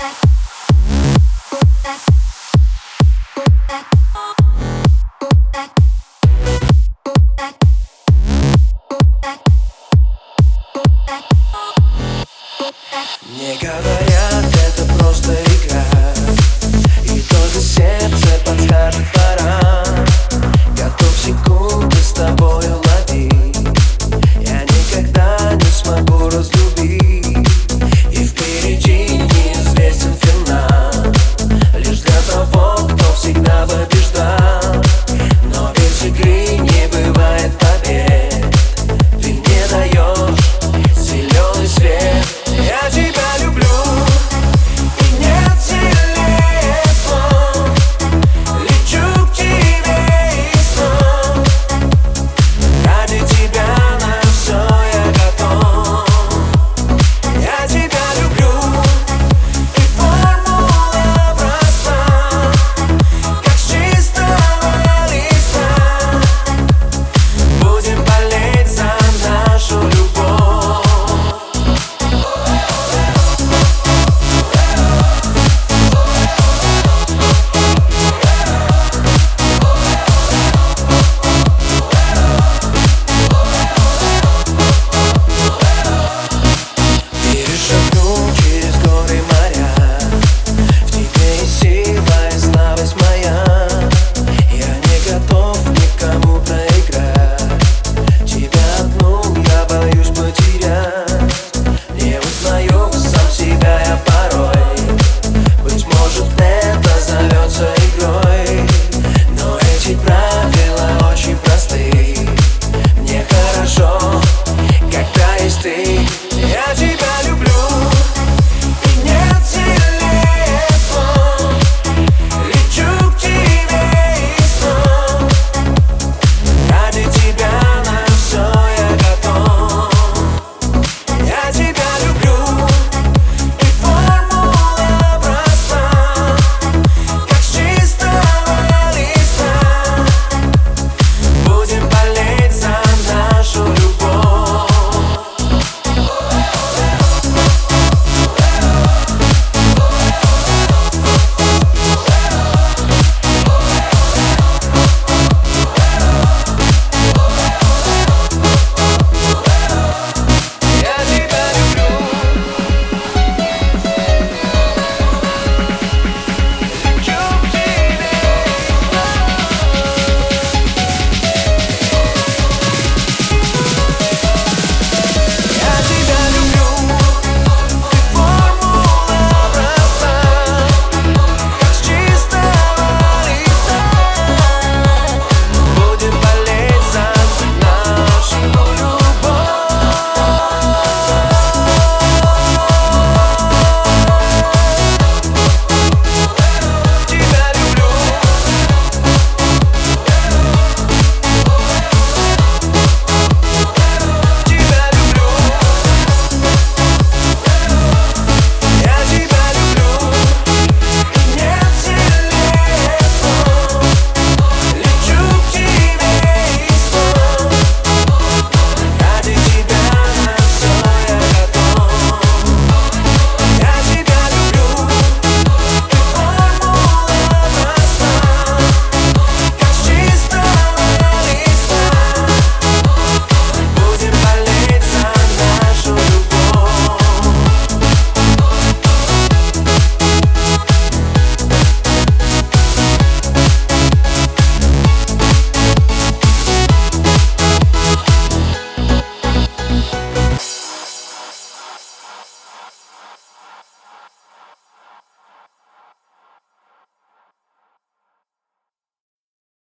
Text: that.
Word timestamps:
that. 0.00 0.30